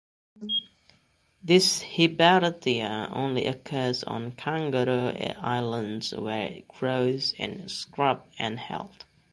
[1.43, 9.03] This hibbertia only occurs on Kangaroo Island where it grows in scrub and heath.